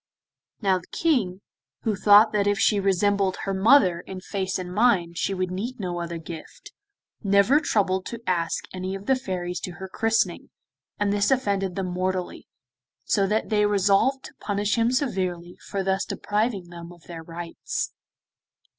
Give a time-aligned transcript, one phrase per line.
[0.63, 1.41] Now the King,
[1.83, 5.79] who thought that if she resembled her mother in face and mind she would need
[5.79, 6.71] no other gift,
[7.21, 10.49] never troubled to ask any of the Fairies to her christening,
[10.99, 12.47] and this offended them mortally,
[13.05, 17.91] so that they resolved to punish him severely for thus depriving them of their rights.